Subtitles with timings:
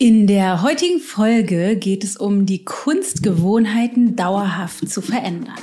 [0.00, 5.58] In der heutigen Folge geht es um die Kunst, Gewohnheiten dauerhaft zu verändern.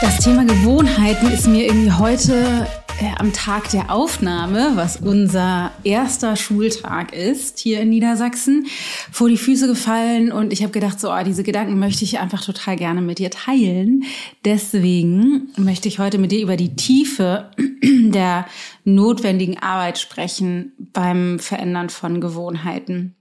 [0.00, 2.66] Das Thema Gewohnheiten ist mir irgendwie heute
[3.00, 8.66] äh, am Tag der Aufnahme, was unser erster Schultag ist hier in Niedersachsen,
[9.10, 12.44] vor die Füße gefallen und ich habe gedacht, so, oh, diese Gedanken möchte ich einfach
[12.44, 14.04] total gerne mit dir teilen.
[14.44, 17.50] Deswegen möchte ich heute mit dir über die Tiefe
[17.82, 18.46] der
[18.84, 23.16] notwendigen Arbeit sprechen beim Verändern von Gewohnheiten.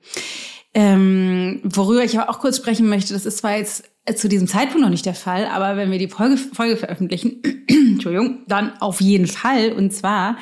[0.73, 3.84] Ähm, worüber ich aber auch kurz sprechen möchte, das ist zwar jetzt
[4.16, 8.40] zu diesem Zeitpunkt noch nicht der Fall, aber wenn wir die Folge, Folge veröffentlichen, Entschuldigung,
[8.48, 9.72] dann auf jeden Fall.
[9.73, 10.38] Und zwar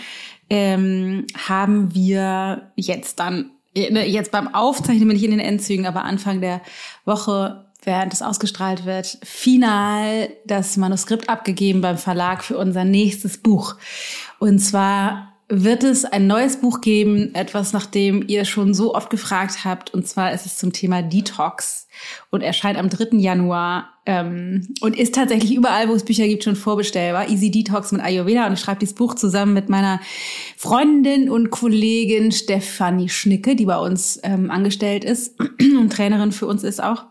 [0.49, 6.03] ähm, haben wir jetzt dann, ne, jetzt beim Aufzeichnen bin ich in den Endzügen, aber
[6.03, 6.61] Anfang der
[7.05, 13.75] Woche, während es ausgestrahlt wird, final das Manuskript abgegeben beim Verlag für unser nächstes Buch.
[14.39, 19.09] Und zwar wird es ein neues Buch geben, etwas, nach dem ihr schon so oft
[19.09, 19.93] gefragt habt.
[19.93, 21.87] Und zwar ist es zum Thema Detox
[22.29, 23.17] und erscheint am 3.
[23.17, 27.29] Januar ähm, und ist tatsächlich überall, wo es Bücher gibt, schon vorbestellbar.
[27.29, 28.45] Easy Detox mit Ayurveda.
[28.45, 30.01] Und ich schreibe dieses Buch zusammen mit meiner
[30.57, 36.63] Freundin und Kollegin Stefanie Schnicke, die bei uns ähm, angestellt ist und Trainerin für uns
[36.63, 37.05] ist auch.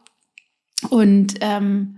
[0.91, 1.97] Und ähm,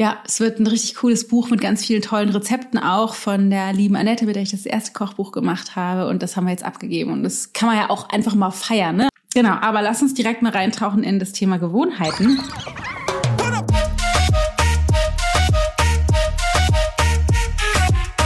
[0.00, 3.74] ja, es wird ein richtig cooles Buch mit ganz vielen tollen Rezepten auch von der
[3.74, 6.08] lieben Annette, mit der ich das erste Kochbuch gemacht habe.
[6.08, 7.12] Und das haben wir jetzt abgegeben.
[7.12, 9.10] Und das kann man ja auch einfach mal feiern, ne?
[9.34, 12.40] Genau, aber lass uns direkt mal reintauchen in das Thema Gewohnheiten.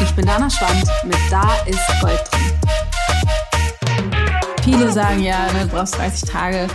[0.00, 2.52] Ich bin Dana Schwand mit Da ist Gold drin.
[4.62, 6.68] Viele sagen ja, ne, du brauchst 30 Tage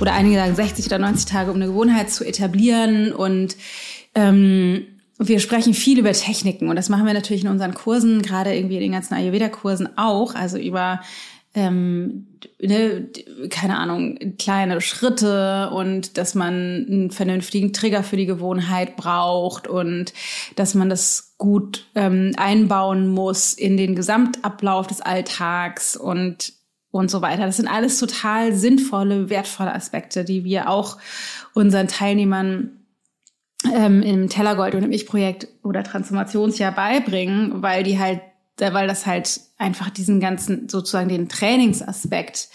[0.00, 3.12] oder einige sagen 60 oder 90 Tage, um eine Gewohnheit zu etablieren.
[3.12, 3.56] Und
[4.18, 4.86] ähm,
[5.18, 8.76] wir sprechen viel über Techniken und das machen wir natürlich in unseren Kursen, gerade irgendwie
[8.76, 11.00] in den ganzen Ayurveda-Kursen auch, also über
[11.54, 12.26] ähm,
[12.60, 13.08] ne,
[13.48, 16.54] keine Ahnung, kleine Schritte und dass man
[16.88, 20.12] einen vernünftigen Trigger für die Gewohnheit braucht und
[20.56, 26.52] dass man das gut ähm, einbauen muss in den Gesamtablauf des Alltags und
[26.90, 27.44] und so weiter.
[27.44, 30.96] Das sind alles total sinnvolle, wertvolle Aspekte, die wir auch
[31.52, 32.77] unseren Teilnehmern
[33.64, 38.20] ähm, im Tellergold und im Ich-Projekt oder Transformationsjahr beibringen, weil die halt,
[38.58, 42.48] weil das halt einfach diesen ganzen, sozusagen den Trainingsaspekt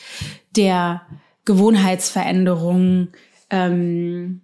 [0.55, 1.01] der
[1.45, 3.09] Gewohnheitsveränderung
[3.49, 4.41] ähm,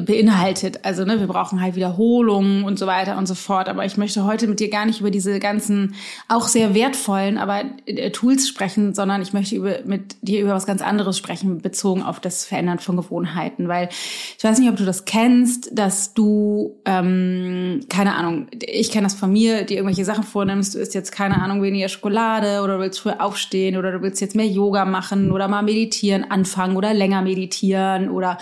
[0.00, 0.84] beinhaltet.
[0.84, 3.68] Also ne, wir brauchen halt Wiederholungen und so weiter und so fort.
[3.68, 5.94] Aber ich möchte heute mit dir gar nicht über diese ganzen
[6.28, 10.66] auch sehr wertvollen, aber äh, Tools sprechen, sondern ich möchte über, mit dir über was
[10.66, 13.68] ganz anderes sprechen, bezogen auf das Verändern von Gewohnheiten.
[13.68, 13.88] Weil
[14.36, 19.14] ich weiß nicht, ob du das kennst, dass du, ähm, keine Ahnung, ich kenne das
[19.14, 22.80] von mir, dir irgendwelche Sachen vornimmst, du isst jetzt keine Ahnung weniger Schokolade oder du
[22.80, 26.92] willst früher aufstehen oder du willst jetzt mehr Yoga machen oder mal meditieren anfangen oder
[26.92, 28.38] länger meditieren oder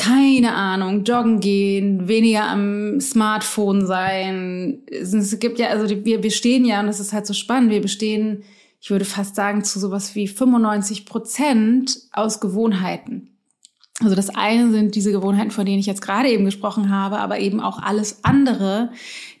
[0.00, 4.78] keine Ahnung, joggen gehen, weniger am Smartphone sein.
[4.90, 8.42] Es gibt ja, also wir bestehen ja, und das ist halt so spannend, wir bestehen,
[8.80, 13.36] ich würde fast sagen, zu sowas wie 95 Prozent aus Gewohnheiten.
[14.02, 17.38] Also das eine sind diese Gewohnheiten, von denen ich jetzt gerade eben gesprochen habe, aber
[17.38, 18.90] eben auch alles andere,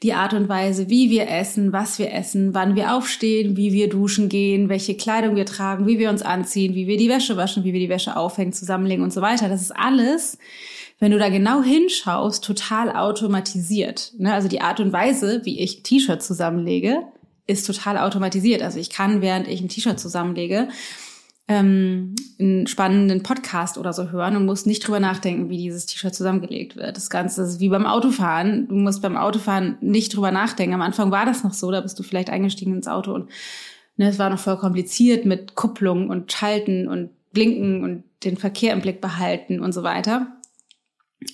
[0.02, 3.88] die Art und Weise, wie wir essen, was wir essen, wann wir aufstehen, wie wir
[3.88, 7.64] duschen gehen, welche Kleidung wir tragen, wie wir uns anziehen, wie wir die Wäsche waschen,
[7.64, 9.48] wie wir die Wäsche aufhängen, zusammenlegen und so weiter.
[9.48, 10.36] Das ist alles,
[10.98, 14.12] wenn du da genau hinschaust, total automatisiert.
[14.18, 14.34] Ne?
[14.34, 17.04] Also die Art und Weise, wie ich T-Shirt zusammenlege,
[17.46, 18.62] ist total automatisiert.
[18.62, 20.68] Also ich kann, während ich ein T-Shirt zusammenlege,
[21.50, 26.14] ähm, einen spannenden Podcast oder so hören und musst nicht drüber nachdenken, wie dieses T-Shirt
[26.14, 26.96] zusammengelegt wird.
[26.96, 28.68] Das Ganze ist wie beim Autofahren.
[28.68, 30.74] Du musst beim Autofahren nicht drüber nachdenken.
[30.74, 33.30] Am Anfang war das noch so, da bist du vielleicht eingestiegen ins Auto und
[33.96, 38.72] ne, es war noch voll kompliziert mit Kupplung und Schalten und Blinken und den Verkehr
[38.72, 40.28] im Blick behalten und so weiter.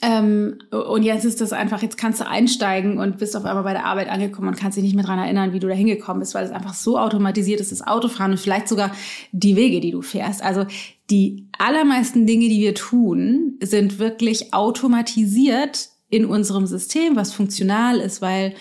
[0.02, 3.72] Ähm, und jetzt ist das einfach, jetzt kannst du einsteigen und bist auf einmal bei
[3.72, 6.34] der Arbeit angekommen und kannst dich nicht mehr dran erinnern, wie du da hingekommen bist,
[6.34, 8.90] weil es einfach so automatisiert ist, das Autofahren und vielleicht sogar
[9.30, 10.42] die Wege, die du fährst.
[10.42, 10.66] Also
[11.08, 18.20] die allermeisten Dinge, die wir tun, sind wirklich automatisiert in unserem System, was funktional ist,
[18.20, 18.54] weil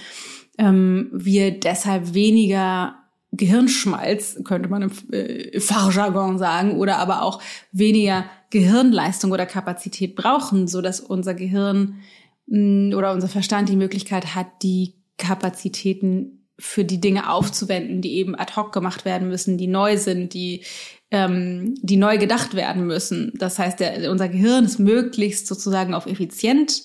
[0.59, 2.95] ähm, wir deshalb weniger
[3.31, 7.41] Gehirnschmalz, könnte man im äh, Fachjargon sagen, oder aber auch
[7.71, 8.25] weniger
[8.55, 11.99] Gehirnleistung oder Kapazität brauchen, so dass unser Gehirn
[12.47, 18.33] mm, oder unser Verstand die Möglichkeit hat, die Kapazitäten für die Dinge aufzuwenden, die eben
[18.33, 20.63] ad hoc gemacht werden müssen, die neu sind, die
[21.11, 23.33] ähm, die neu gedacht werden müssen.
[23.35, 26.81] Das heißt, der, unser Gehirn ist möglichst sozusagen auf effizient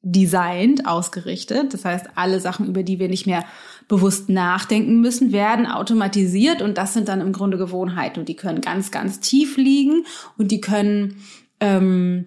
[0.00, 1.74] designt, ausgerichtet.
[1.74, 3.44] Das heißt, alle Sachen, über die wir nicht mehr
[3.88, 8.60] bewusst nachdenken müssen, werden automatisiert und das sind dann im Grunde Gewohnheiten und die können
[8.60, 10.04] ganz, ganz tief liegen
[10.38, 11.16] und die können
[11.60, 12.26] ähm,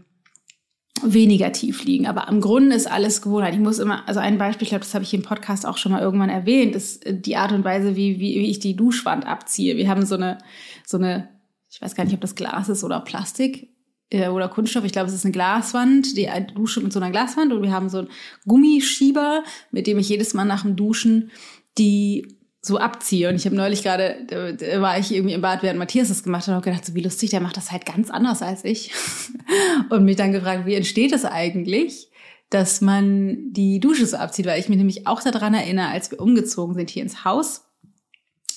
[1.03, 2.07] weniger tief liegen.
[2.07, 3.53] Aber im Grunde ist alles Gewohnheit.
[3.53, 5.91] Ich muss immer, also ein Beispiel, ich glaube, das habe ich im Podcast auch schon
[5.91, 9.77] mal irgendwann erwähnt, ist die Art und Weise, wie, wie, wie ich die Duschwand abziehe.
[9.77, 10.39] Wir haben so eine,
[10.85, 11.29] so eine,
[11.69, 13.76] ich weiß gar nicht, ob das Glas ist oder Plastik äh,
[14.13, 14.85] oder Kunststoff.
[14.85, 17.89] Ich glaube, es ist eine Glaswand, die Dusche mit so einer Glaswand und wir haben
[17.89, 18.09] so einen
[18.45, 21.31] Gummischieber, mit dem ich jedes Mal nach dem Duschen
[21.77, 23.29] die so abziehe.
[23.29, 26.47] Und ich habe neulich gerade, da war ich irgendwie im Bad, während Matthias das gemacht
[26.47, 28.91] hat, und gedacht, so wie lustig, der macht das halt ganz anders als ich.
[29.89, 32.09] und mich dann gefragt, wie entsteht das eigentlich,
[32.49, 34.45] dass man die Dusche so abzieht?
[34.45, 37.65] Weil ich mich nämlich auch daran erinnere, als wir umgezogen sind hier ins Haus,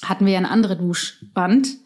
[0.03, 1.77] hatten wir ja eine andere Duschwand.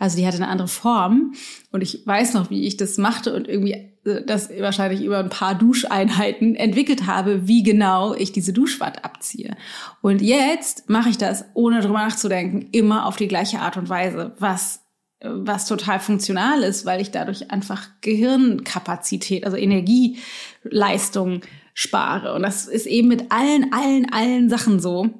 [0.00, 1.34] Also die hatte eine andere Form.
[1.70, 3.74] Und ich weiß noch, wie ich das machte und irgendwie
[4.04, 9.56] äh, das wahrscheinlich über ein paar Duscheinheiten entwickelt habe, wie genau ich diese Duschwand abziehe.
[10.00, 14.32] Und jetzt mache ich das, ohne drüber nachzudenken, immer auf die gleiche Art und Weise,
[14.38, 14.80] was
[15.22, 21.42] was total funktional ist, weil ich dadurch einfach Gehirnkapazität, also Energieleistung
[21.74, 22.32] spare.
[22.32, 25.10] Und das ist eben mit allen, allen, allen Sachen so.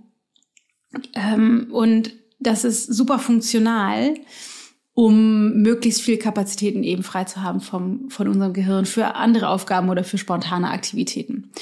[1.13, 4.15] Ähm, und das ist super funktional
[5.01, 9.89] um möglichst viel Kapazitäten eben frei zu haben vom, von unserem Gehirn für andere Aufgaben
[9.89, 11.53] oder für spontane Aktivitäten.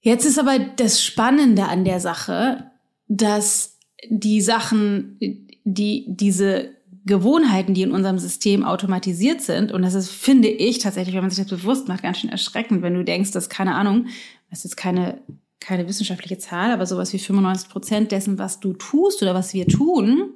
[0.00, 2.70] Jetzt ist aber das Spannende an der Sache,
[3.08, 5.18] dass die Sachen,
[5.64, 6.70] die diese
[7.04, 11.30] Gewohnheiten, die in unserem System automatisiert sind, und das ist, finde ich tatsächlich, wenn man
[11.32, 14.06] sich das bewusst macht, ganz schön erschreckend, wenn du denkst, dass, keine Ahnung,
[14.50, 15.20] das ist keine,
[15.58, 19.66] keine wissenschaftliche Zahl, aber sowas wie 95 Prozent dessen, was du tust oder was wir
[19.66, 20.34] tun,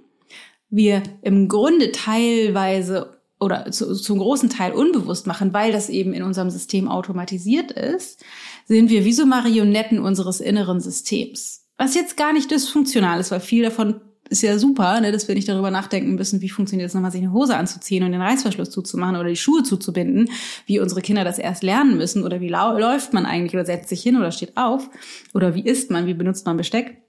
[0.74, 6.22] wir im Grunde teilweise oder zu, zum großen Teil unbewusst machen, weil das eben in
[6.22, 8.24] unserem System automatisiert ist,
[8.66, 11.66] sind wir wie so Marionetten unseres inneren Systems.
[11.76, 14.00] Was jetzt gar nicht dysfunktional ist, weil viel davon
[14.30, 17.20] ist ja super, ne, dass wir nicht darüber nachdenken müssen, wie funktioniert es nochmal, sich
[17.20, 20.30] eine Hose anzuziehen und den Reißverschluss zuzumachen oder die Schuhe zuzubinden,
[20.66, 24.02] wie unsere Kinder das erst lernen müssen oder wie läuft man eigentlich oder setzt sich
[24.02, 24.88] hin oder steht auf
[25.34, 27.03] oder wie isst man, wie benutzt man Besteck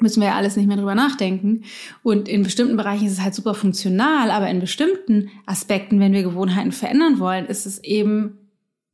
[0.00, 1.64] müssen wir ja alles nicht mehr drüber nachdenken.
[2.02, 6.22] Und in bestimmten Bereichen ist es halt super funktional, aber in bestimmten Aspekten, wenn wir
[6.22, 8.38] Gewohnheiten verändern wollen, ist es eben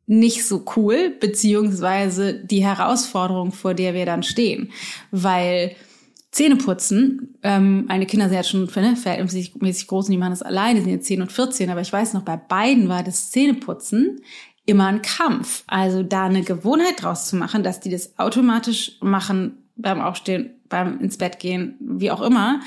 [0.06, 4.70] nicht so cool, beziehungsweise die Herausforderung, vor der wir dann stehen.
[5.10, 5.76] Weil
[6.30, 10.80] Zähneputzen, ähm, meine Kinder sind jetzt schon ne, verhältnismäßig groß und die machen das alleine,
[10.80, 14.20] sind jetzt 10 und 14, aber ich weiß noch, bei beiden war das Zähneputzen
[14.66, 15.62] immer ein Kampf.
[15.66, 21.00] Also da eine Gewohnheit draus zu machen, dass die das automatisch machen beim Aufstehen beim
[21.00, 22.60] ins Bett gehen, wie auch immer,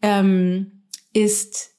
[0.00, 0.82] ähm,
[1.12, 1.70] ist,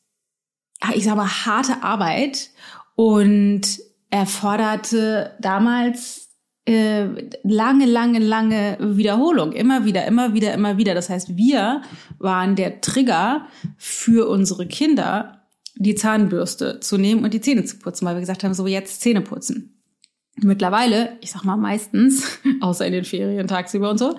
[0.95, 2.51] ich sag mal, harte Arbeit
[2.95, 3.61] und
[4.09, 6.29] erforderte damals
[6.65, 7.07] äh,
[7.43, 9.51] lange, lange, lange Wiederholung.
[9.51, 10.93] Immer wieder, immer wieder, immer wieder.
[10.93, 11.81] Das heißt, wir
[12.19, 13.47] waren der Trigger
[13.77, 15.41] für unsere Kinder,
[15.75, 19.01] die Zahnbürste zu nehmen und die Zähne zu putzen, weil wir gesagt haben, so jetzt
[19.01, 19.81] Zähne putzen.
[20.37, 24.15] Mittlerweile, ich sag mal meistens, außer in den Ferien tagsüber und so,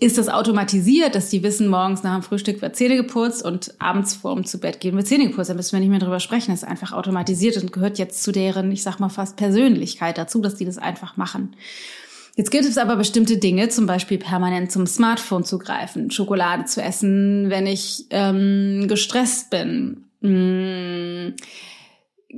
[0.00, 4.14] ist das automatisiert, dass die wissen, morgens nach dem Frühstück wird Zähne geputzt und abends
[4.14, 5.50] vor um zu Bett gehen wird Zähne geputzt.
[5.50, 6.52] Da müssen wir nicht mehr drüber sprechen.
[6.52, 10.40] Das ist einfach automatisiert und gehört jetzt zu deren, ich sag mal fast Persönlichkeit dazu,
[10.40, 11.56] dass die das einfach machen.
[12.36, 16.80] Jetzt gibt es aber bestimmte Dinge, zum Beispiel permanent zum Smartphone zu greifen, Schokolade zu
[16.80, 20.04] essen, wenn ich ähm, gestresst bin.
[20.20, 21.34] Mmh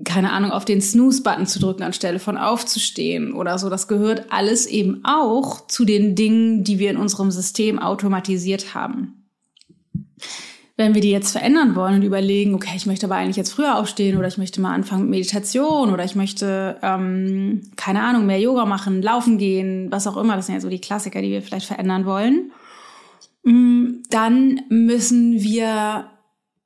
[0.05, 3.69] keine Ahnung, auf den Snooze-Button zu drücken, anstelle von aufzustehen oder so.
[3.69, 9.27] Das gehört alles eben auch zu den Dingen, die wir in unserem System automatisiert haben.
[10.77, 13.77] Wenn wir die jetzt verändern wollen und überlegen, okay, ich möchte aber eigentlich jetzt früher
[13.77, 18.41] aufstehen oder ich möchte mal anfangen mit Meditation oder ich möchte, ähm, keine Ahnung, mehr
[18.41, 21.43] Yoga machen, laufen gehen, was auch immer, das sind ja so die Klassiker, die wir
[21.43, 22.53] vielleicht verändern wollen,
[23.43, 26.07] mm, dann müssen wir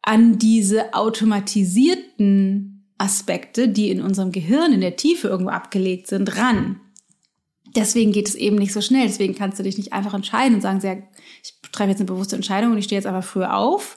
[0.03, 6.81] an diese automatisierten Aspekte, die in unserem Gehirn in der Tiefe irgendwo abgelegt sind, ran.
[7.75, 9.07] Deswegen geht es eben nicht so schnell.
[9.07, 11.03] Deswegen kannst du dich nicht einfach entscheiden und sagen, sehr,
[11.43, 13.97] ich treffe jetzt eine bewusste Entscheidung und ich stehe jetzt aber früher auf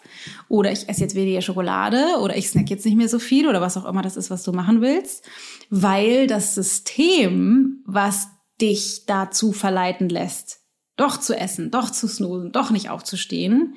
[0.50, 3.62] oder ich esse jetzt weniger Schokolade oder ich snack jetzt nicht mehr so viel oder
[3.62, 5.25] was auch immer das ist, was du machen willst,
[5.70, 10.62] weil das System, was dich dazu verleiten lässt,
[10.96, 13.75] doch zu essen, doch zu snoosen, doch nicht aufzustehen,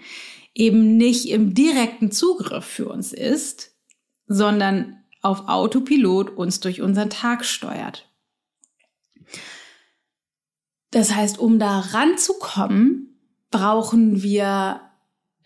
[0.54, 3.72] eben nicht im direkten Zugriff für uns ist,
[4.26, 8.08] sondern auf Autopilot uns durch unseren Tag steuert.
[10.90, 13.18] Das heißt, um da ranzukommen,
[13.50, 14.80] brauchen wir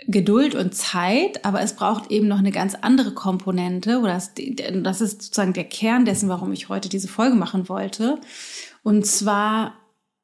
[0.07, 5.01] Geduld und Zeit, aber es braucht eben noch eine ganz andere Komponente, oder das, das
[5.01, 8.21] ist sozusagen der Kern dessen, warum ich heute diese Folge machen wollte.
[8.83, 9.75] Und zwar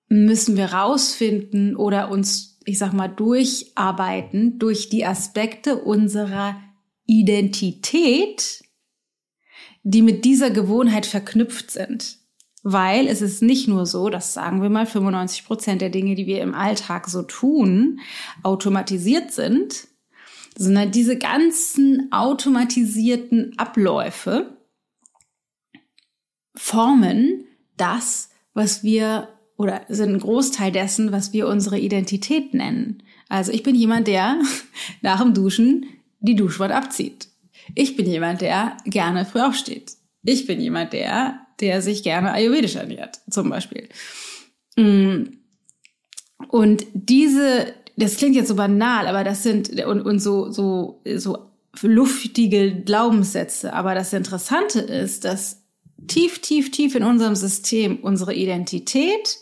[0.09, 6.57] müssen wir rausfinden oder uns ich sag mal, durcharbeiten durch die Aspekte unserer
[7.07, 8.63] Identität,
[9.83, 12.19] die mit dieser Gewohnheit verknüpft sind.
[12.63, 16.27] Weil es ist nicht nur so, dass sagen wir mal 95 Prozent der Dinge, die
[16.27, 18.01] wir im Alltag so tun,
[18.43, 19.89] automatisiert sind,
[20.57, 24.59] sondern diese ganzen automatisierten Abläufe
[26.55, 27.45] formen
[27.79, 33.03] das, was wir oder sind ein Großteil dessen, was wir unsere Identität nennen.
[33.29, 34.41] Also ich bin jemand, der
[35.01, 35.87] nach dem Duschen
[36.19, 37.30] die Duschwand abzieht.
[37.75, 39.93] Ich bin jemand, der gerne früh aufsteht.
[40.23, 43.89] Ich bin jemand, der, der sich gerne ayurvedisch ernährt, zum Beispiel.
[44.77, 45.37] Mm.
[46.49, 51.51] Und diese, das klingt jetzt so banal, aber das sind, und, und so, so, so
[51.83, 53.73] luftige Glaubenssätze.
[53.73, 55.63] Aber das Interessante ist, dass
[56.07, 59.39] tief, tief, tief in unserem System unsere Identität,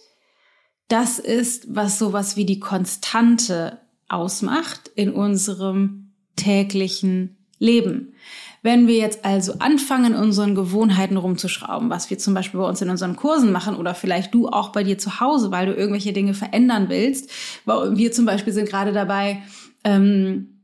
[0.89, 8.15] das ist, was sowas wie die Konstante ausmacht in unserem täglichen Leben.
[8.63, 12.91] Wenn wir jetzt also anfangen, unseren Gewohnheiten rumzuschrauben, was wir zum Beispiel bei uns in
[12.91, 16.35] unseren Kursen machen oder vielleicht du auch bei dir zu Hause, weil du irgendwelche Dinge
[16.35, 17.31] verändern willst.
[17.65, 19.43] Wir zum Beispiel sind gerade dabei,
[19.85, 20.59] ähm,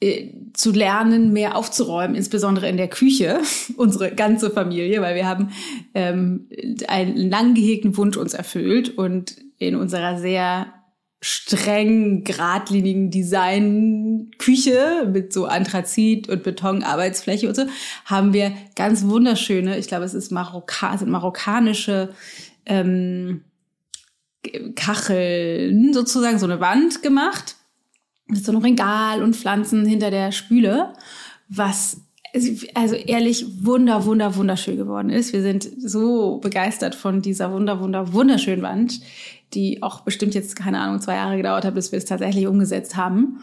[0.00, 3.40] äh, zu lernen, mehr aufzuräumen, insbesondere in der Küche,
[3.76, 5.50] unsere ganze Familie, weil wir haben
[5.94, 6.48] ähm,
[6.86, 10.66] einen lang gehegten Wunsch uns erfüllt und in unserer sehr
[11.20, 17.64] streng geradlinigen Design-Küche mit so Anthrazit und Betonarbeitsfläche und so,
[18.04, 22.10] haben wir ganz wunderschöne, ich glaube, es ist Marokka sind marokkanische
[22.66, 23.42] ähm,
[24.76, 27.56] Kacheln sozusagen, so eine Wand gemacht
[28.26, 30.92] mit so einem Regal und Pflanzen hinter der Spüle,
[31.48, 32.02] was
[32.74, 35.32] also ehrlich wunder, wunder, wunderschön geworden ist.
[35.32, 39.00] Wir sind so begeistert von dieser wunder, wunder, wunderschönen Wand,
[39.54, 42.96] die auch bestimmt jetzt, keine Ahnung, zwei Jahre gedauert hat, bis wir es tatsächlich umgesetzt
[42.96, 43.40] haben.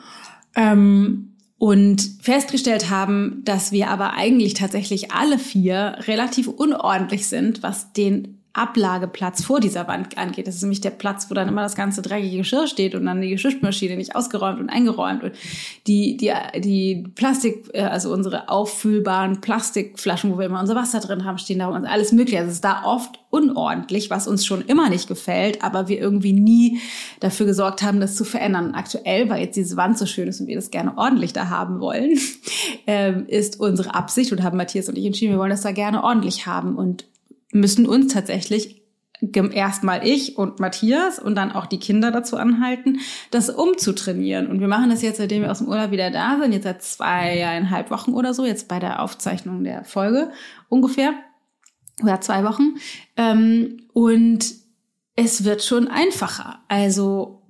[0.56, 7.94] Ähm, und festgestellt haben, dass wir aber eigentlich tatsächlich alle vier relativ unordentlich sind, was
[7.94, 10.48] den Ablageplatz vor dieser Wand angeht.
[10.48, 13.20] Das ist nämlich der Platz, wo dann immer das ganze dreckige Geschirr steht und dann
[13.20, 15.34] die Geschirrmaschine nicht ausgeräumt und eingeräumt und
[15.88, 16.32] die, die,
[16.62, 21.60] die Plastik, äh, also unsere auffüllbaren Plastikflaschen, wo wir immer unser Wasser drin haben, stehen
[21.60, 22.40] da und alles mögliche.
[22.40, 26.32] Also es ist da oft unordentlich, was uns schon immer nicht gefällt, aber wir irgendwie
[26.32, 26.80] nie
[27.20, 28.74] dafür gesorgt haben, das zu verändern.
[28.74, 31.82] aktuell, weil jetzt diese Wand so schön ist und wir das gerne ordentlich da haben
[31.82, 32.18] wollen,
[32.88, 36.06] ähm, ist unsere Absicht und haben Matthias und ich entschieden, wir wollen das da gerne
[36.06, 37.06] ordentlich haben und
[37.56, 38.84] müssen uns tatsächlich
[39.54, 43.00] erstmal ich und Matthias und dann auch die Kinder dazu anhalten,
[43.32, 44.48] das umzutrainieren.
[44.48, 46.84] Und wir machen das jetzt, seitdem wir aus dem Urlaub wieder da sind, jetzt seit
[46.84, 50.32] zweieinhalb Wochen oder so, jetzt bei der Aufzeichnung der Folge
[50.70, 51.14] ungefähr,
[52.04, 52.76] oder zwei Wochen.
[53.16, 54.54] Ähm, und
[55.16, 56.60] es wird schon einfacher.
[56.68, 57.42] Also,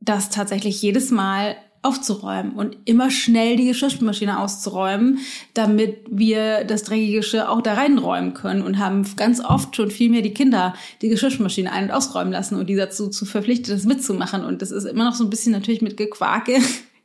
[0.00, 5.20] das tatsächlich jedes Mal aufzuräumen und immer schnell die Geschirrspülmaschine auszuräumen,
[5.54, 10.20] damit wir das dreckige auch da reinräumen können und haben ganz oft schon viel mehr
[10.20, 14.44] die Kinder die Geschirrspülmaschine ein- und ausräumen lassen und die dazu zu verpflichtet, das mitzumachen.
[14.44, 16.58] Und das ist immer noch so ein bisschen natürlich mit Gequake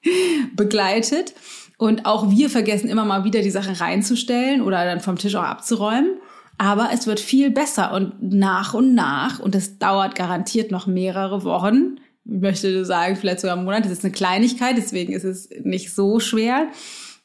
[0.55, 1.34] begleitet.
[1.77, 5.44] Und auch wir vergessen immer mal wieder die Sachen reinzustellen oder dann vom Tisch auch
[5.44, 6.17] abzuräumen.
[6.58, 11.44] Aber es wird viel besser und nach und nach, und das dauert garantiert noch mehrere
[11.44, 13.86] Wochen, möchte sagen, vielleicht sogar einen Monat.
[13.86, 16.67] Das ist eine Kleinigkeit, deswegen ist es nicht so schwer.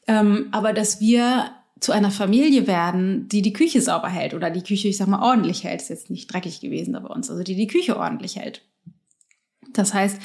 [0.07, 4.63] Ähm, aber dass wir zu einer Familie werden, die die Küche sauber hält oder die
[4.63, 5.81] Küche, ich sag mal, ordentlich hält.
[5.81, 8.63] Ist jetzt nicht dreckig gewesen da bei uns, also die die Küche ordentlich hält.
[9.73, 10.21] Das heißt,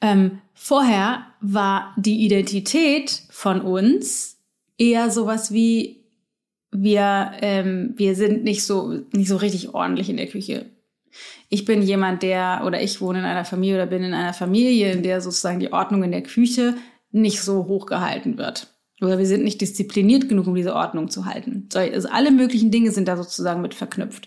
[0.00, 4.38] ähm, vorher war die Identität von uns
[4.78, 6.04] eher sowas wie
[6.70, 10.66] wir ähm, wir sind nicht so nicht so richtig ordentlich in der Küche
[11.54, 14.90] ich bin jemand, der oder ich wohne in einer Familie oder bin in einer Familie,
[14.90, 16.74] in der sozusagen die Ordnung in der Küche
[17.12, 18.74] nicht so hoch gehalten wird.
[19.00, 21.68] Oder wir sind nicht diszipliniert genug, um diese Ordnung zu halten.
[21.74, 24.26] Also alle möglichen Dinge sind da sozusagen mit verknüpft.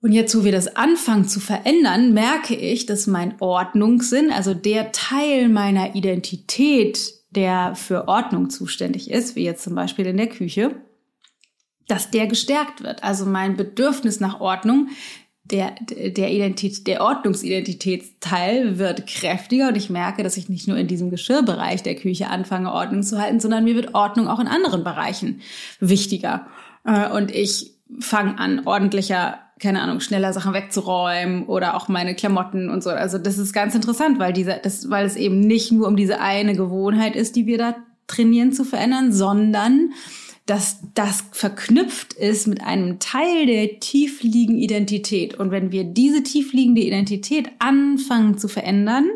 [0.00, 4.92] Und jetzt, wo wir das anfangen zu verändern, merke ich, dass mein Ordnungssinn, also der
[4.92, 10.76] Teil meiner Identität, der für Ordnung zuständig ist, wie jetzt zum Beispiel in der Küche,
[11.88, 13.04] dass der gestärkt wird.
[13.04, 14.88] Also mein Bedürfnis nach Ordnung
[15.50, 20.88] der, der Identität, der Ordnungsidentitätsteil wird kräftiger und ich merke, dass ich nicht nur in
[20.88, 24.82] diesem Geschirrbereich der Küche anfange, Ordnung zu halten, sondern mir wird Ordnung auch in anderen
[24.82, 25.40] Bereichen
[25.80, 26.46] wichtiger.
[26.84, 32.68] Äh, und ich fange an, ordentlicher, keine Ahnung, schneller Sachen wegzuräumen oder auch meine Klamotten
[32.68, 32.90] und so.
[32.90, 36.20] Also das ist ganz interessant, weil dieser, das, weil es eben nicht nur um diese
[36.20, 37.76] eine Gewohnheit ist, die wir da
[38.06, 39.92] trainieren zu verändern, sondern
[40.46, 45.34] dass das verknüpft ist mit einem Teil der tiefliegenden Identität.
[45.34, 49.08] Und wenn wir diese tiefliegende Identität anfangen zu verändern,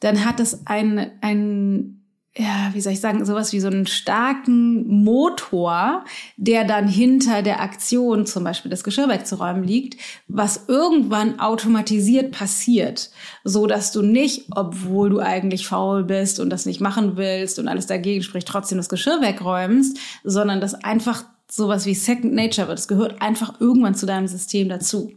[0.00, 2.00] dann hat es ein, ein
[2.38, 6.04] ja, wie soll ich sagen, sowas wie so einen starken Motor,
[6.36, 13.10] der dann hinter der Aktion, zum Beispiel das Geschirr wegzuräumen, liegt, was irgendwann automatisiert passiert,
[13.42, 17.68] so dass du nicht, obwohl du eigentlich faul bist und das nicht machen willst und
[17.68, 22.78] alles dagegen spricht, trotzdem das Geschirr wegräumst, sondern das einfach sowas wie Second Nature wird.
[22.78, 25.12] Es gehört einfach irgendwann zu deinem System dazu.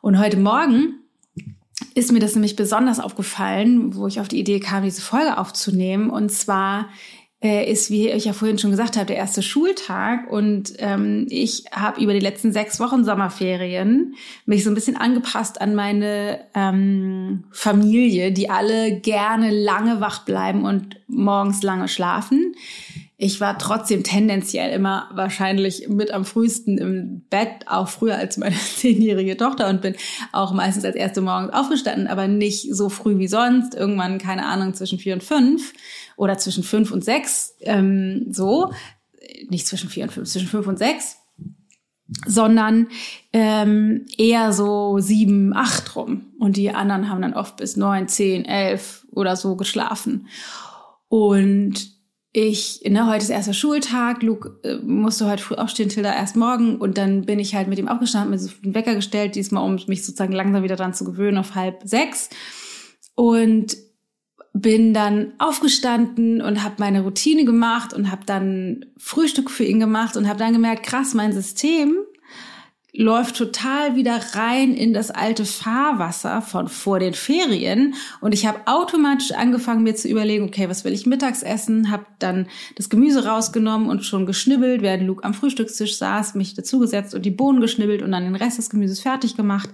[0.00, 1.01] Und heute Morgen
[1.94, 6.10] ist mir das nämlich besonders aufgefallen, wo ich auf die Idee kam, diese Folge aufzunehmen.
[6.10, 6.88] Und zwar
[7.42, 10.30] äh, ist, wie ich ja vorhin schon gesagt habe, der erste Schultag.
[10.30, 14.14] Und ähm, ich habe über die letzten sechs Wochen Sommerferien
[14.46, 20.64] mich so ein bisschen angepasst an meine ähm, Familie, die alle gerne lange wach bleiben
[20.64, 22.54] und morgens lange schlafen.
[23.24, 28.56] Ich war trotzdem tendenziell immer wahrscheinlich mit am frühesten im Bett, auch früher als meine
[28.76, 29.94] zehnjährige Tochter und bin
[30.32, 33.76] auch meistens als erste morgens aufgestanden, aber nicht so früh wie sonst.
[33.76, 35.72] Irgendwann, keine Ahnung, zwischen vier und fünf
[36.16, 38.72] oder zwischen fünf und sechs, ähm, so.
[39.48, 41.18] Nicht zwischen vier und fünf, zwischen fünf und sechs
[42.26, 42.88] sondern
[43.32, 46.26] ähm, eher so sieben, acht rum.
[46.40, 50.26] Und die anderen haben dann oft bis neun, zehn, elf oder so geschlafen.
[51.08, 52.01] Und
[52.34, 56.76] ich, ne, heute ist erster Schultag, Luke äh, musste heute früh aufstehen, Tilda erst morgen.
[56.76, 59.78] Und dann bin ich halt mit ihm aufgestanden, mir so einen Wecker gestellt, diesmal um
[59.86, 62.30] mich sozusagen langsam wieder dran zu gewöhnen auf halb sechs.
[63.14, 63.76] Und
[64.54, 70.16] bin dann aufgestanden und habe meine Routine gemacht und habe dann Frühstück für ihn gemacht
[70.16, 71.96] und habe dann gemerkt, krass, mein System
[72.94, 78.60] läuft total wieder rein in das alte Fahrwasser von vor den Ferien und ich habe
[78.66, 83.24] automatisch angefangen mir zu überlegen, okay, was will ich mittags essen, habe dann das Gemüse
[83.24, 88.02] rausgenommen und schon geschnibbelt, während Luke am Frühstückstisch saß, mich dazugesetzt und die Bohnen geschnibbelt
[88.02, 89.70] und dann den Rest des Gemüses fertig gemacht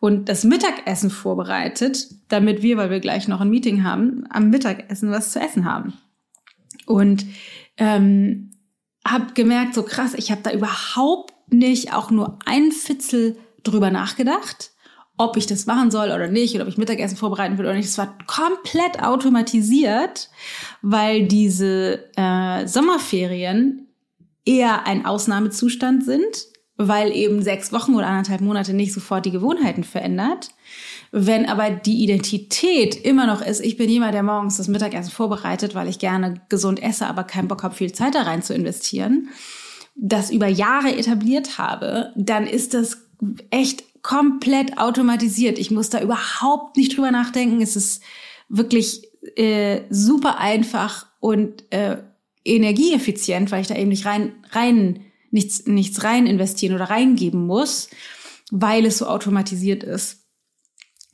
[0.00, 5.12] und das Mittagessen vorbereitet, damit wir, weil wir gleich noch ein Meeting haben, am Mittagessen
[5.12, 5.92] was zu essen haben.
[6.84, 7.26] Und
[7.76, 8.50] ähm,
[9.06, 14.72] habe gemerkt, so krass, ich habe da überhaupt nicht auch nur ein Fitzel drüber nachgedacht,
[15.18, 17.86] ob ich das machen soll oder nicht, oder ob ich Mittagessen vorbereiten will oder nicht.
[17.86, 20.28] Es war komplett automatisiert,
[20.82, 23.88] weil diese äh, Sommerferien
[24.44, 29.84] eher ein Ausnahmezustand sind, weil eben sechs Wochen oder anderthalb Monate nicht sofort die Gewohnheiten
[29.84, 30.50] verändert.
[31.10, 35.74] Wenn aber die Identität immer noch ist, ich bin jemand, der morgens das Mittagessen vorbereitet,
[35.74, 39.30] weil ich gerne gesund esse, aber keinen Bock habe, viel Zeit da rein zu investieren,
[39.96, 42.98] das über Jahre etabliert habe, dann ist das
[43.50, 45.58] echt komplett automatisiert.
[45.58, 47.62] Ich muss da überhaupt nicht drüber nachdenken.
[47.62, 48.02] Es ist
[48.48, 51.96] wirklich äh, super einfach und äh,
[52.44, 57.88] energieeffizient, weil ich da eben nicht rein, rein nichts, nichts rein investieren oder reingeben muss,
[58.50, 60.22] weil es so automatisiert ist.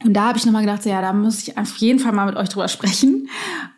[0.04, 2.26] Und da habe ich nochmal gedacht, so, ja, da muss ich auf jeden Fall mal
[2.26, 3.28] mit euch drüber sprechen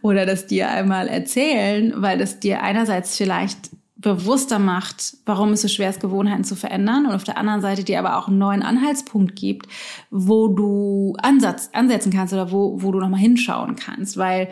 [0.02, 3.70] oder das dir einmal erzählen, weil das dir einerseits vielleicht
[4.04, 7.84] bewusster macht, warum es so schwer ist, Gewohnheiten zu verändern und auf der anderen Seite
[7.84, 9.66] dir aber auch einen neuen Anhaltspunkt gibt,
[10.10, 14.50] wo du Ansatz, ansetzen kannst oder wo, wo du nochmal hinschauen kannst, weil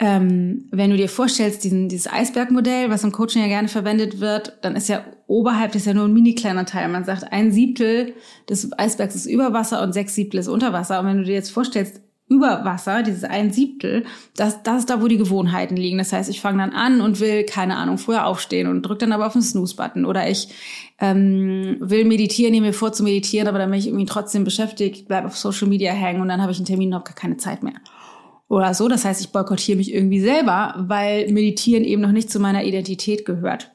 [0.00, 4.58] ähm, wenn du dir vorstellst, diesen, dieses Eisbergmodell, was im Coaching ja gerne verwendet wird,
[4.62, 6.88] dann ist ja oberhalb das ist ja nur ein mini kleiner Teil.
[6.88, 8.14] Man sagt, ein Siebtel
[8.50, 10.98] des Eisbergs ist über Wasser und sechs Siebtel ist unter Wasser.
[10.98, 15.02] Und wenn du dir jetzt vorstellst, über Wasser, dieses ein Siebtel, das, das ist da,
[15.02, 15.98] wo die Gewohnheiten liegen.
[15.98, 19.12] Das heißt, ich fange dann an und will, keine Ahnung, früher aufstehen und drücke dann
[19.12, 20.06] aber auf den Snooze-Button.
[20.06, 20.48] Oder ich
[21.00, 25.06] ähm, will meditieren, nehme mir vor zu meditieren, aber dann bin ich irgendwie trotzdem beschäftigt,
[25.06, 27.36] bleib auf Social Media hängen und dann habe ich einen Termin und habe gar keine
[27.36, 27.74] Zeit mehr.
[28.48, 28.88] Oder so.
[28.88, 33.26] Das heißt, ich boykottiere mich irgendwie selber, weil Meditieren eben noch nicht zu meiner Identität
[33.26, 33.70] gehört.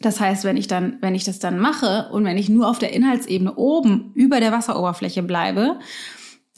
[0.00, 2.78] Das heißt, wenn ich dann, wenn ich das dann mache und wenn ich nur auf
[2.78, 5.78] der Inhaltsebene oben über der Wasseroberfläche bleibe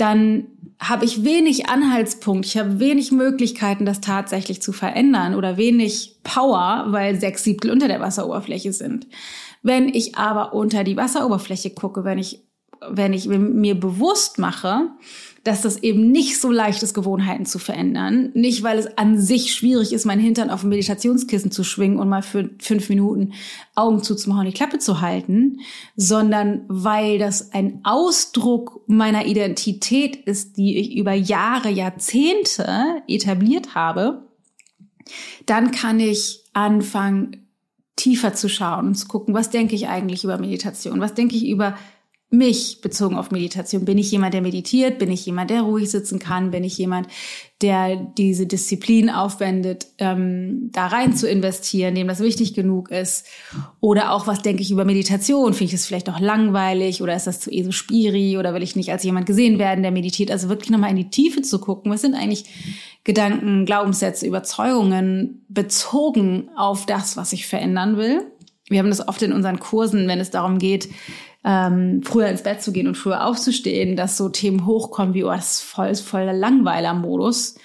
[0.01, 0.47] dann
[0.81, 6.87] habe ich wenig Anhaltspunkt, ich habe wenig Möglichkeiten, das tatsächlich zu verändern oder wenig Power,
[6.89, 9.07] weil sechs Siebtel unter der Wasseroberfläche sind.
[9.63, 12.43] Wenn ich aber unter die Wasseroberfläche gucke, wenn ich,
[12.89, 14.89] wenn ich mir bewusst mache,
[15.43, 18.31] dass das eben nicht so leicht ist, Gewohnheiten zu verändern.
[18.35, 22.11] Nicht, weil es an sich schwierig ist, mein Hintern auf dem Meditationskissen zu schwingen und
[22.11, 23.33] mal für fünf Minuten
[23.75, 25.61] Augen zuzumachen und die Klappe zu halten,
[25.97, 34.29] sondern weil das ein Ausdruck meiner Identität ist, die ich über Jahre, Jahrzehnte etabliert habe,
[35.47, 37.47] dann kann ich anfangen,
[37.97, 41.01] tiefer zu schauen und zu gucken, was denke ich eigentlich über Meditation?
[41.01, 41.77] Was denke ich über
[42.33, 43.85] mich bezogen auf Meditation.
[43.85, 45.01] Bin ich jemand, der meditiert?
[45.01, 46.53] Bin ich jemand, der ruhig sitzen kann?
[46.53, 47.09] Bin ich jemand,
[47.61, 53.27] der diese Disziplin aufwendet, ähm, da rein zu investieren, dem das wichtig genug ist?
[53.81, 55.55] Oder auch, was denke ich über Meditation?
[55.55, 58.63] Finde ich es vielleicht auch langweilig oder ist das zu eh so spiri oder will
[58.63, 60.31] ich nicht als jemand gesehen werden, der meditiert?
[60.31, 61.91] Also wirklich nochmal in die Tiefe zu gucken.
[61.91, 62.45] Was sind eigentlich
[63.03, 68.23] Gedanken, Glaubenssätze, Überzeugungen bezogen auf das, was ich verändern will?
[68.69, 70.89] Wir haben das oft in unseren Kursen, wenn es darum geht,
[71.45, 75.31] ähm, früher ins Bett zu gehen und früher aufzustehen, dass so Themen hochkommen wie, oh,
[75.31, 77.57] das ist voll, voll der Langweiler-Modus.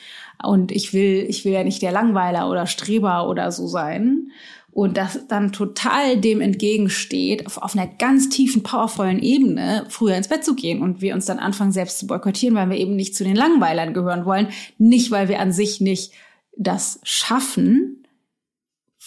[0.44, 4.32] Und ich will, ich will ja nicht der Langweiler oder Streber oder so sein.
[4.72, 10.28] Und das dann total dem entgegensteht, auf, auf einer ganz tiefen, powervollen Ebene früher ins
[10.28, 13.16] Bett zu gehen und wir uns dann anfangen selbst zu boykottieren, weil wir eben nicht
[13.16, 14.50] zu den Langweilern gehören wollen.
[14.78, 16.12] Nicht, weil wir an sich nicht
[16.58, 18.06] das schaffen,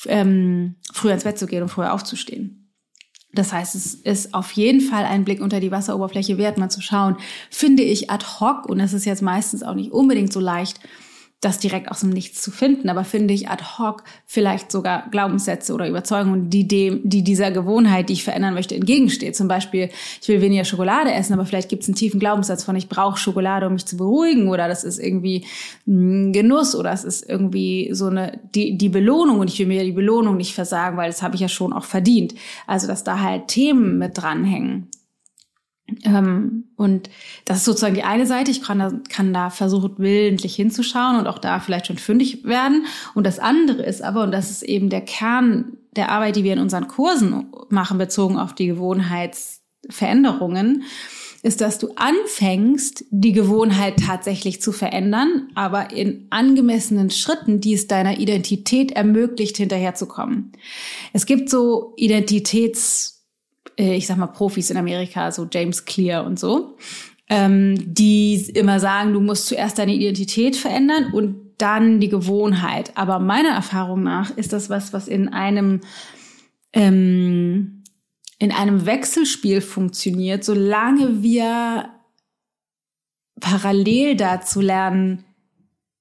[0.07, 2.68] ähm, früher ins Bett zu gehen und früher aufzustehen.
[3.33, 6.81] Das heißt, es ist auf jeden Fall ein Blick unter die Wasseroberfläche wert, mal zu
[6.81, 7.17] schauen,
[7.51, 10.81] finde ich ad hoc, und das ist jetzt meistens auch nicht unbedingt so leicht,
[11.41, 15.73] das direkt aus dem Nichts zu finden, aber finde ich ad hoc vielleicht sogar Glaubenssätze
[15.73, 19.37] oder Überzeugungen, die dem, die dieser Gewohnheit, die ich verändern möchte, entgegensteht.
[19.37, 22.75] Zum Beispiel, ich will weniger Schokolade essen, aber vielleicht gibt es einen tiefen Glaubenssatz von,
[22.75, 25.47] ich brauche Schokolade, um mich zu beruhigen, oder das ist irgendwie
[25.87, 29.85] ein Genuss, oder es ist irgendwie so eine die, die Belohnung und ich will mir
[29.85, 32.35] die Belohnung nicht versagen, weil das habe ich ja schon auch verdient.
[32.67, 34.89] Also, dass da halt Themen mit dranhängen.
[36.05, 37.11] Ähm, und
[37.45, 38.51] das ist sozusagen die eine Seite.
[38.51, 42.87] Ich kann da, kann da versuchen, willentlich hinzuschauen und auch da vielleicht schon fündig werden.
[43.15, 46.53] Und das andere ist aber, und das ist eben der Kern der Arbeit, die wir
[46.53, 50.85] in unseren Kursen machen, bezogen auf die Gewohnheitsveränderungen,
[51.43, 57.87] ist, dass du anfängst, die Gewohnheit tatsächlich zu verändern, aber in angemessenen Schritten, die es
[57.87, 60.53] deiner Identität ermöglicht, hinterherzukommen.
[61.13, 63.18] Es gibt so Identitäts
[63.77, 66.77] ich sag mal, Profis in Amerika, so James Clear und so,
[67.29, 72.97] ähm, die immer sagen, du musst zuerst deine Identität verändern und dann die Gewohnheit.
[72.97, 75.81] Aber meiner Erfahrung nach ist das was, was in einem
[76.73, 77.83] ähm,
[78.39, 81.91] in einem Wechselspiel funktioniert, solange wir
[83.41, 85.25] parallel dazu lernen,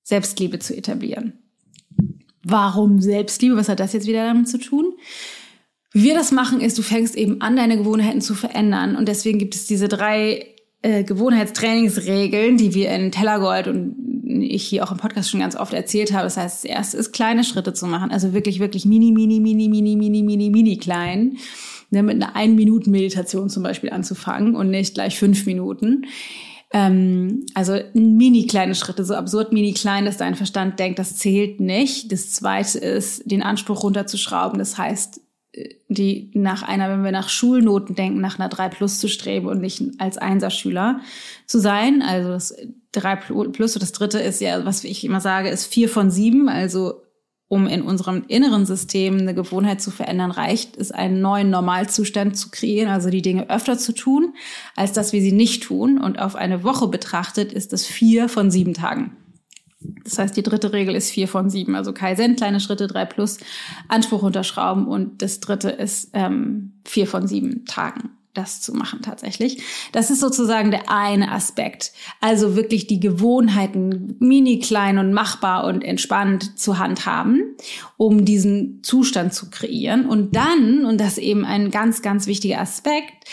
[0.03, 1.33] Selbstliebe zu etablieren.
[2.43, 3.57] Warum Selbstliebe?
[3.57, 4.86] Was hat das jetzt wieder damit zu tun?
[5.93, 8.95] Wie wir das machen, ist, du fängst eben an, deine Gewohnheiten zu verändern.
[8.95, 13.95] Und deswegen gibt es diese drei äh, Gewohnheitstrainingsregeln, die wir in Tellergold und
[14.41, 16.25] ich hier auch im Podcast schon ganz oft erzählt habe.
[16.25, 18.11] Das heißt, das erste ist, kleine Schritte zu machen.
[18.11, 21.37] Also wirklich, wirklich mini, mini, mini, mini, mini, mini, mini klein.
[21.89, 26.05] Ne, mit einer ein Minuten Meditation zum Beispiel anzufangen und nicht gleich fünf Minuten.
[26.73, 31.61] Ähm, also mini kleine Schritte, so absurd mini klein, dass dein Verstand denkt, das zählt
[31.61, 32.11] nicht.
[32.11, 34.59] Das zweite ist, den Anspruch runterzuschrauben.
[34.59, 35.21] Das heißt,
[35.87, 39.61] die nach einer, wenn wir nach Schulnoten denken, nach einer 3 plus zu streben und
[39.61, 41.01] nicht als Einserschüler
[41.45, 42.01] zu sein.
[42.01, 42.55] Also das
[42.91, 46.49] 3 plus und das dritte ist ja, was ich immer sage, ist 4 von 7.
[46.49, 47.01] Also
[47.49, 52.49] um in unserem inneren System eine Gewohnheit zu verändern, reicht es, einen neuen Normalzustand zu
[52.49, 54.33] kreieren, also die Dinge öfter zu tun,
[54.75, 55.97] als dass wir sie nicht tun.
[55.97, 59.15] Und auf eine Woche betrachtet ist es vier von sieben Tagen.
[60.07, 61.75] Das heißt, die dritte Regel ist vier von sieben.
[61.75, 63.39] Also Kaizen, kleine Schritte, drei plus,
[63.89, 64.87] Anspruch unterschrauben.
[64.87, 69.63] Und das dritte ist ähm, vier von sieben Tagen das zu machen tatsächlich.
[69.91, 71.91] Das ist sozusagen der eine Aspekt.
[72.21, 77.55] Also wirklich die Gewohnheiten mini klein und machbar und entspannt zu handhaben,
[77.97, 80.05] um diesen Zustand zu kreieren.
[80.05, 83.25] Und dann, und das ist eben ein ganz, ganz wichtiger Aspekt,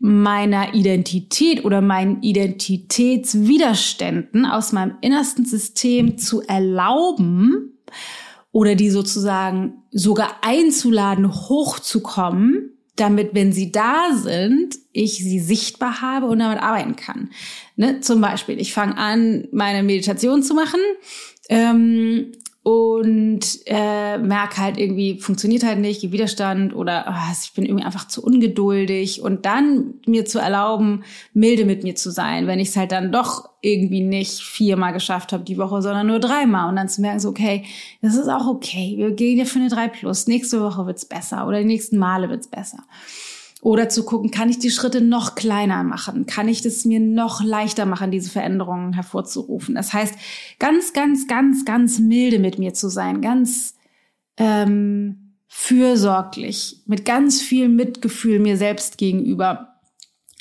[0.00, 7.78] meiner Identität oder meinen Identitätswiderständen aus meinem innersten System zu erlauben
[8.52, 16.26] oder die sozusagen sogar einzuladen, hochzukommen, damit, wenn sie da sind, ich sie sichtbar habe
[16.26, 17.30] und damit arbeiten kann.
[17.76, 18.00] Ne?
[18.00, 20.80] Zum Beispiel, ich fange an, meine Meditation zu machen
[21.48, 27.84] ähm, und äh, merke halt irgendwie, funktioniert halt nicht, Widerstand oder oh, ich bin irgendwie
[27.84, 29.22] einfach zu ungeduldig.
[29.22, 33.10] Und dann mir zu erlauben, milde mit mir zu sein, wenn ich es halt dann
[33.12, 36.68] doch irgendwie nicht viermal geschafft habe die Woche, sondern nur dreimal.
[36.68, 37.64] Und dann zu merken, so okay,
[38.02, 41.46] das ist auch okay, wir gehen ja für eine 3 plus, nächste Woche wird's besser
[41.46, 42.84] oder die nächsten Male wird's besser.
[43.60, 46.26] Oder zu gucken, kann ich die Schritte noch kleiner machen?
[46.26, 49.74] Kann ich es mir noch leichter machen, diese Veränderungen hervorzurufen?
[49.74, 50.14] Das heißt,
[50.60, 53.74] ganz, ganz, ganz, ganz milde mit mir zu sein, ganz
[54.36, 59.80] ähm, fürsorglich, mit ganz viel Mitgefühl mir selbst gegenüber,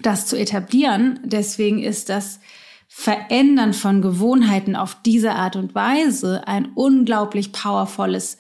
[0.02, 1.20] das zu etablieren.
[1.24, 2.40] Deswegen ist das
[2.88, 8.38] Verändern von Gewohnheiten auf diese Art und Weise ein unglaublich powervolles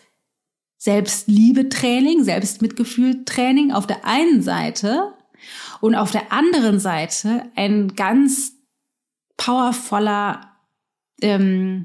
[0.87, 5.11] Selbstliebe-Training, Selbstmitgefühl-Training auf der einen Seite
[5.81, 8.53] und auf der anderen Seite ein ganz
[9.35, 10.53] powervoller
[11.21, 11.83] ähm,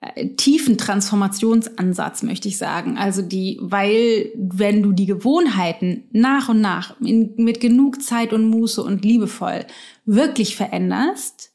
[0.00, 2.96] äh, tiefen Transformationsansatz, möchte ich sagen.
[2.96, 8.48] Also die, weil wenn du die Gewohnheiten nach und nach in, mit genug Zeit und
[8.48, 9.66] Muße und liebevoll
[10.06, 11.52] wirklich veränderst,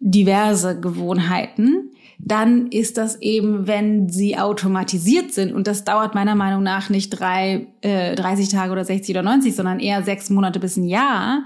[0.00, 6.62] diverse Gewohnheiten, dann ist das eben, wenn sie automatisiert sind, und das dauert meiner Meinung
[6.62, 10.76] nach nicht drei, äh, 30 Tage oder 60 oder 90, sondern eher sechs Monate bis
[10.76, 11.44] ein Jahr,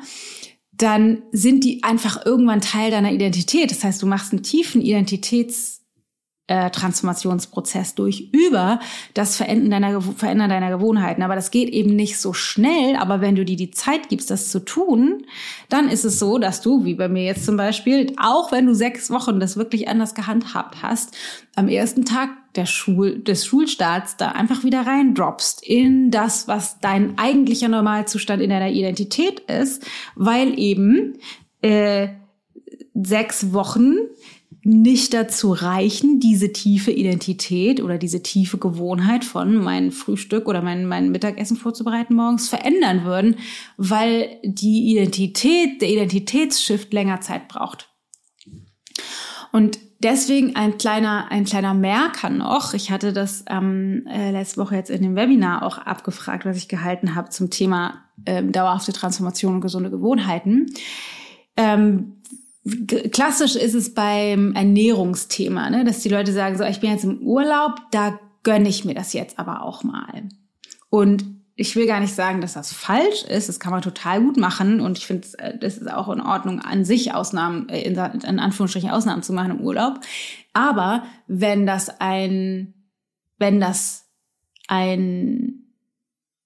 [0.72, 3.70] dann sind die einfach irgendwann Teil deiner Identität.
[3.70, 5.81] Das heißt, du machst einen tiefen Identitäts
[6.52, 8.78] äh, Transformationsprozess durch über
[9.14, 11.22] das Verändern deiner, Verändern deiner Gewohnheiten.
[11.22, 12.96] Aber das geht eben nicht so schnell.
[12.96, 15.24] Aber wenn du dir die Zeit gibst, das zu tun,
[15.70, 18.74] dann ist es so, dass du, wie bei mir jetzt zum Beispiel, auch wenn du
[18.74, 21.16] sechs Wochen das wirklich anders gehandhabt hast,
[21.56, 27.16] am ersten Tag der Schul des Schulstarts da einfach wieder reindroppst in das, was dein
[27.16, 29.86] eigentlicher Normalzustand in deiner Identität ist,
[30.16, 31.14] weil eben
[31.62, 32.08] äh,
[32.92, 33.94] sechs Wochen
[34.64, 40.86] nicht dazu reichen, diese tiefe Identität oder diese tiefe Gewohnheit von mein Frühstück oder mein,
[40.86, 43.36] mein Mittagessen vorzubereiten morgens verändern würden,
[43.76, 47.88] weil die Identität, der Identitätsshift länger Zeit braucht.
[49.50, 52.72] Und deswegen ein kleiner, ein kleiner Merker noch.
[52.72, 56.68] Ich hatte das ähm, äh, letzte Woche jetzt in dem Webinar auch abgefragt, was ich
[56.68, 60.66] gehalten habe zum Thema ähm, dauerhafte Transformation und gesunde Gewohnheiten.
[61.56, 62.21] Ähm,
[63.10, 67.18] klassisch ist es beim Ernährungsthema, ne, dass die Leute sagen, so, ich bin jetzt im
[67.18, 70.28] Urlaub, da gönne ich mir das jetzt aber auch mal.
[70.90, 73.48] Und ich will gar nicht sagen, dass das falsch ist.
[73.48, 74.80] Das kann man total gut machen.
[74.80, 78.38] Und ich finde, äh, das ist auch in Ordnung, an sich Ausnahmen, äh, in, in
[78.38, 80.00] Anführungsstrichen Ausnahmen zu machen im Urlaub.
[80.52, 82.74] Aber wenn das ein,
[83.38, 84.06] wenn das
[84.68, 85.61] ein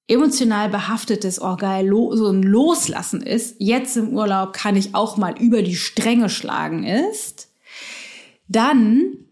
[0.09, 5.35] emotional behaftetes, oh geil, so ein Loslassen ist, jetzt im Urlaub kann ich auch mal
[5.39, 7.49] über die Stränge schlagen ist,
[8.49, 9.27] dann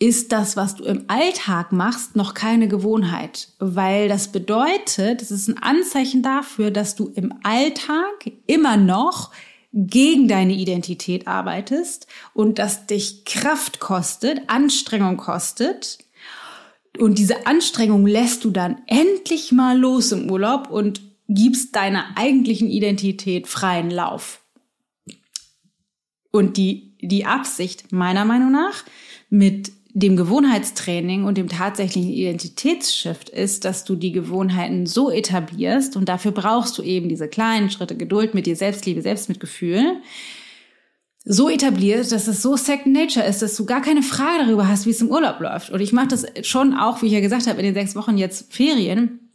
[0.00, 5.48] ist das, was du im Alltag machst, noch keine Gewohnheit, weil das bedeutet, es ist
[5.48, 9.30] ein Anzeichen dafür, dass du im Alltag immer noch
[9.72, 15.98] gegen deine Identität arbeitest und dass dich Kraft kostet, Anstrengung kostet,
[16.98, 22.68] und diese Anstrengung lässt du dann endlich mal los im Urlaub und gibst deiner eigentlichen
[22.68, 24.42] Identität freien Lauf.
[26.30, 28.84] Und die, die Absicht meiner Meinung nach
[29.30, 36.08] mit dem Gewohnheitstraining und dem tatsächlichen Identitätsshift ist, dass du die Gewohnheiten so etablierst und
[36.08, 40.00] dafür brauchst du eben diese kleinen Schritte Geduld mit dir Selbstliebe, Selbstmitgefühl,
[41.24, 44.86] so etabliert, dass es so Second Nature ist, dass du gar keine Frage darüber hast,
[44.86, 45.70] wie es im Urlaub läuft.
[45.70, 48.18] Und ich mache das schon auch, wie ich ja gesagt habe, in den sechs Wochen
[48.18, 49.30] jetzt Ferien,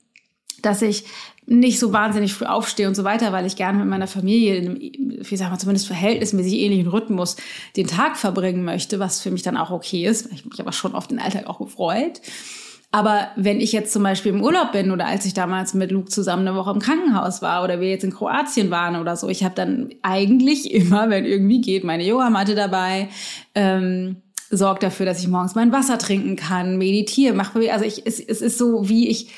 [0.61, 1.05] dass ich
[1.45, 4.65] nicht so wahnsinnig früh aufstehe und so weiter, weil ich gerne mit meiner Familie in
[4.67, 4.79] einem,
[5.23, 7.37] wie sagen wir, zumindest verhältnismäßig ähnlichen Rhythmus
[7.77, 10.29] den Tag verbringen möchte, was für mich dann auch okay ist.
[10.33, 12.19] Ich mich aber schon auf den Alltag auch gefreut.
[12.97, 16.09] Aber wenn ich jetzt zum Beispiel im Urlaub bin oder als ich damals mit Luke
[16.09, 19.43] zusammen eine Woche im Krankenhaus war oder wir jetzt in Kroatien waren oder so, ich
[19.43, 23.09] habe dann eigentlich immer, wenn irgendwie geht, meine Yogamatte dabei.
[23.53, 28.19] Ähm, sorgt dafür, dass ich morgens mein Wasser trinken kann, meditiere, mache also ich es,
[28.19, 29.29] es ist so wie ich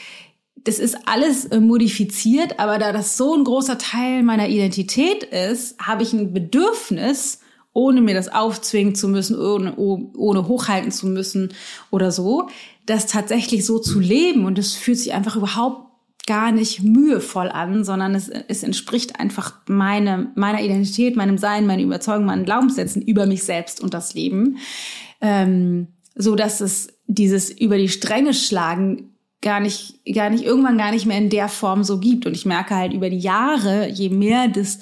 [0.63, 5.77] das ist alles äh, modifiziert, aber da das so ein großer Teil meiner Identität ist,
[5.85, 7.39] habe ich ein Bedürfnis,
[7.73, 11.53] ohne mir das aufzwingen zu müssen, ohne, ohne hochhalten zu müssen
[11.91, 12.49] oder so,
[12.89, 15.89] das tatsächlich so zu leben und es fühlt sich einfach überhaupt
[16.25, 21.83] gar nicht mühevoll an, sondern es, es entspricht einfach meine, meiner Identität, meinem Sein, meinen
[21.83, 24.57] Überzeugungen, meinen Glaubenssätzen über mich selbst und das Leben,
[25.21, 29.09] ähm, so dass es dieses über die Stränge schlagen
[29.41, 32.25] gar nicht, gar nicht, irgendwann gar nicht mehr in der Form so gibt.
[32.25, 34.79] Und ich merke halt über die Jahre, je mehr das,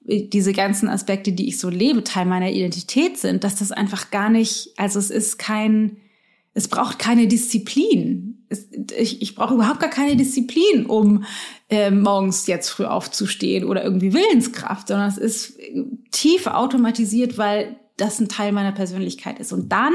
[0.00, 4.28] diese ganzen Aspekte, die ich so lebe, Teil meiner Identität sind, dass das einfach gar
[4.28, 5.96] nicht, also es ist kein,
[6.54, 8.46] es braucht keine Disziplin.
[8.48, 11.24] Es, ich, ich brauche überhaupt gar keine Disziplin, um
[11.68, 15.58] äh, morgens jetzt früh aufzustehen oder irgendwie Willenskraft, sondern es ist
[16.12, 19.52] tief automatisiert, weil das ein Teil meiner Persönlichkeit ist.
[19.52, 19.92] Und dann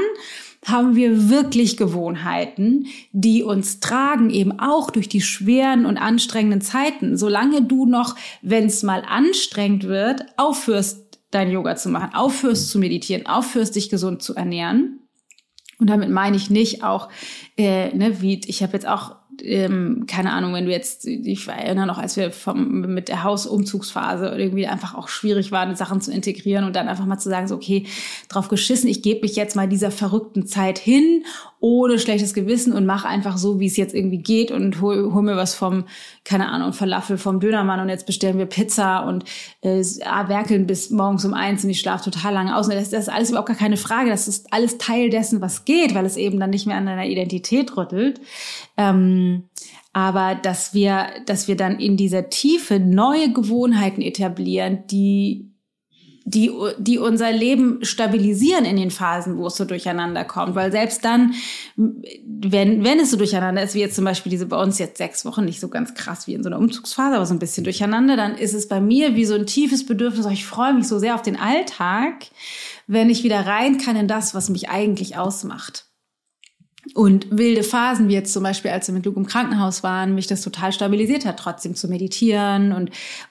[0.66, 7.16] haben wir wirklich Gewohnheiten, die uns tragen, eben auch durch die schweren und anstrengenden Zeiten.
[7.16, 12.78] Solange du noch, wenn es mal anstrengend wird, aufhörst, dein Yoga zu machen, aufhörst zu
[12.78, 15.00] meditieren, aufhörst, dich gesund zu ernähren,
[15.80, 17.08] und damit meine ich nicht auch,
[17.56, 21.86] äh, ne, wie ich habe jetzt auch ähm, keine Ahnung, wenn du jetzt, ich erinnere
[21.86, 26.64] noch, als wir vom, mit der Hausumzugsphase irgendwie einfach auch schwierig waren, Sachen zu integrieren
[26.64, 27.86] und dann einfach mal zu sagen, so, okay,
[28.28, 31.24] drauf geschissen, ich gebe mich jetzt mal dieser verrückten Zeit hin
[31.60, 35.22] ohne schlechtes Gewissen und mache einfach so, wie es jetzt irgendwie geht und hol, hol
[35.22, 35.84] mir was vom,
[36.24, 39.24] keine Ahnung, Falafel vom Dönermann und jetzt bestellen wir Pizza und
[39.60, 42.68] äh, werkeln bis morgens um eins und ich schlafe total lange aus.
[42.68, 44.08] Das, das ist alles überhaupt gar keine Frage.
[44.08, 47.06] Das ist alles Teil dessen, was geht, weil es eben dann nicht mehr an deiner
[47.06, 48.20] Identität rüttelt.
[48.78, 49.44] Ähm,
[49.92, 55.49] aber dass wir, dass wir dann in dieser Tiefe neue Gewohnheiten etablieren, die
[56.30, 60.54] die, die unser Leben stabilisieren in den Phasen, wo es so durcheinander kommt.
[60.54, 61.34] Weil selbst dann,
[61.76, 65.24] wenn, wenn es so durcheinander ist, wie jetzt zum Beispiel diese bei uns jetzt sechs
[65.24, 68.16] Wochen, nicht so ganz krass wie in so einer Umzugsphase, aber so ein bisschen durcheinander,
[68.16, 70.98] dann ist es bei mir wie so ein tiefes Bedürfnis, oh, ich freue mich so
[70.98, 72.26] sehr auf den Alltag,
[72.86, 75.86] wenn ich wieder rein kann in das, was mich eigentlich ausmacht.
[76.94, 80.26] Und wilde Phasen, wie jetzt zum Beispiel, als wir mit Luke im Krankenhaus waren, mich
[80.26, 82.90] das total stabilisiert hat, trotzdem zu meditieren und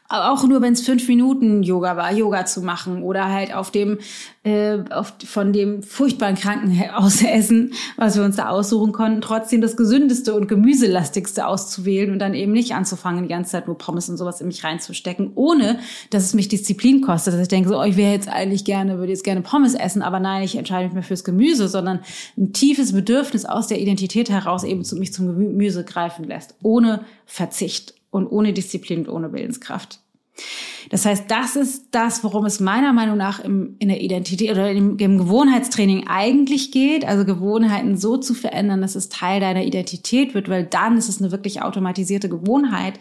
[0.09, 3.99] auch nur wenn es fünf Minuten Yoga war, Yoga zu machen oder halt auf dem
[4.43, 9.77] äh, auf, von dem furchtbaren Krankenhaus essen, was wir uns da aussuchen konnten, trotzdem das
[9.77, 14.17] gesündeste und gemüselastigste auszuwählen und dann eben nicht anzufangen, die ganze Zeit nur Pommes und
[14.17, 17.83] sowas in mich reinzustecken, ohne dass es mich Disziplin kostet, dass ich denke, so, oh,
[17.83, 20.93] ich wäre jetzt eigentlich gerne, würde jetzt gerne Pommes essen, aber nein, ich entscheide mich
[20.95, 21.99] mehr fürs Gemüse, sondern
[22.35, 27.01] ein tiefes Bedürfnis aus der Identität heraus eben zu, mich zum Gemüse greifen lässt, ohne
[27.27, 29.99] Verzicht und ohne Disziplin und ohne Willenskraft.
[30.89, 34.71] Das heißt, das ist das, worum es meiner Meinung nach im, in der Identität oder
[34.71, 37.05] im, im Gewohnheitstraining eigentlich geht.
[37.05, 41.21] Also Gewohnheiten so zu verändern, dass es Teil deiner Identität wird, weil dann ist es
[41.21, 42.99] eine wirklich automatisierte Gewohnheit,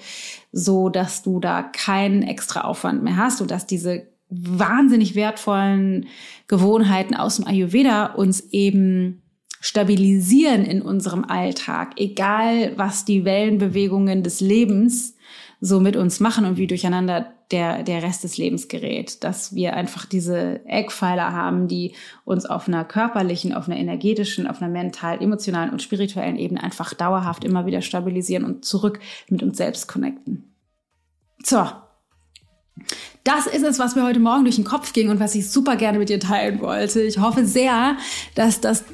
[0.52, 6.06] so dass du da keinen extra Aufwand mehr hast und dass diese wahnsinnig wertvollen
[6.48, 9.22] Gewohnheiten aus dem Ayurveda uns eben
[9.60, 15.14] stabilisieren in unserem Alltag, egal was die Wellenbewegungen des Lebens
[15.60, 19.24] so mit uns machen und wie durcheinander der, der Rest des Lebens gerät.
[19.24, 21.94] Dass wir einfach diese Eckpfeiler haben, die
[22.24, 26.94] uns auf einer körperlichen, auf einer energetischen, auf einer mental, emotionalen und spirituellen Ebene einfach
[26.94, 30.54] dauerhaft immer wieder stabilisieren und zurück mit uns selbst connecten.
[31.42, 31.66] So,
[33.28, 35.76] das ist es, was mir heute Morgen durch den Kopf ging und was ich super
[35.76, 37.02] gerne mit dir teilen wollte.
[37.02, 37.96] Ich hoffe sehr,
[38.34, 38.84] dass das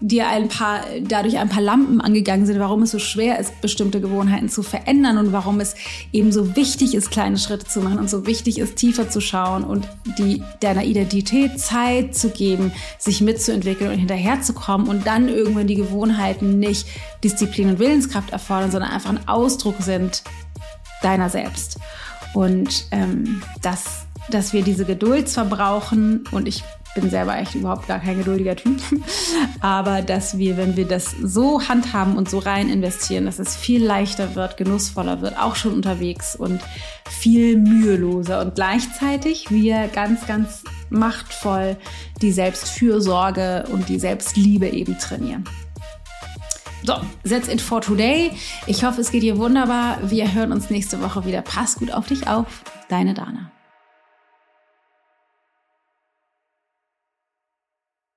[0.00, 4.00] dir ein paar, dadurch ein paar Lampen angegangen sind, warum es so schwer ist, bestimmte
[4.00, 5.74] Gewohnheiten zu verändern und warum es
[6.12, 9.64] eben so wichtig ist, kleine Schritte zu machen und so wichtig ist, tiefer zu schauen
[9.64, 15.74] und die, deiner Identität Zeit zu geben, sich mitzuentwickeln und hinterherzukommen und dann irgendwann die
[15.74, 16.86] Gewohnheiten nicht
[17.24, 20.22] Disziplin und Willenskraft erfordern, sondern einfach ein Ausdruck sind
[21.02, 21.78] deiner selbst.
[22.34, 26.64] Und ähm, dass, dass wir diese Geduld zwar brauchen und ich
[26.94, 28.80] bin selber echt überhaupt gar kein geduldiger Typ,
[29.60, 33.82] aber dass wir, wenn wir das so handhaben und so rein investieren, dass es viel
[33.82, 36.60] leichter wird, genussvoller wird, auch schon unterwegs und
[37.08, 38.40] viel müheloser.
[38.40, 41.76] Und gleichzeitig wir ganz, ganz machtvoll
[42.20, 45.44] die Selbstfürsorge und die Selbstliebe eben trainieren.
[46.84, 48.32] So, that's it for today.
[48.66, 49.98] Ich hoffe, es geht dir wunderbar.
[50.02, 51.42] Wir hören uns nächste Woche wieder.
[51.42, 52.46] Pass gut auf dich auf.
[52.88, 53.52] Deine Dana.